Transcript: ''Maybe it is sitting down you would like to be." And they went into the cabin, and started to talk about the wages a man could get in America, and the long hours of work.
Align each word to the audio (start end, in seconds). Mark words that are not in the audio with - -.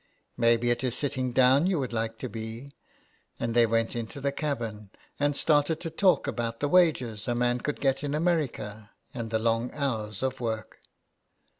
''Maybe 0.35 0.71
it 0.71 0.83
is 0.83 0.97
sitting 0.97 1.31
down 1.31 1.67
you 1.67 1.77
would 1.77 1.93
like 1.93 2.17
to 2.17 2.27
be." 2.27 2.73
And 3.39 3.53
they 3.53 3.67
went 3.67 3.95
into 3.95 4.19
the 4.19 4.31
cabin, 4.31 4.89
and 5.19 5.37
started 5.37 5.79
to 5.81 5.91
talk 5.91 6.25
about 6.25 6.59
the 6.59 6.67
wages 6.67 7.27
a 7.27 7.35
man 7.35 7.59
could 7.59 7.79
get 7.79 8.03
in 8.03 8.15
America, 8.15 8.89
and 9.13 9.29
the 9.29 9.37
long 9.37 9.71
hours 9.73 10.23
of 10.23 10.39
work. 10.39 10.79